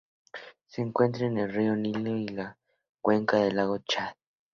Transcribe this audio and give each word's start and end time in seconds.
Se 0.65 0.81
encuentra 0.81 1.27
en 1.27 1.37
el 1.37 1.53
río 1.53 1.75
Nilo 1.75 2.17
y 2.17 2.25
en 2.27 2.35
la 2.37 2.57
cuenca 3.03 3.37
del 3.37 3.57
lago 3.57 3.77
Chad. 3.87 4.15